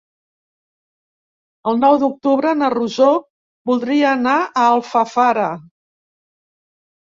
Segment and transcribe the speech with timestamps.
[1.71, 3.11] El nou d'octubre na Rosó
[3.73, 5.47] voldria anar a Alfafara.